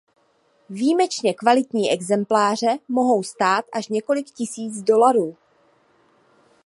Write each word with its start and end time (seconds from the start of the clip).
Výjimečně 0.69 1.33
kvalitní 1.33 1.91
exempláře 1.91 2.77
mohou 2.89 3.23
stát 3.23 3.65
až 3.73 3.87
několik 3.87 4.25
tisíc 4.31 4.81
dolarů. 4.81 5.37